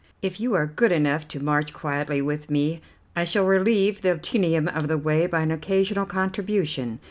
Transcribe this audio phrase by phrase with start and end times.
[0.23, 2.81] If you are good enough to march quietly with me,
[3.15, 6.97] I shall relieve the tedium of the way by an occasional contribution.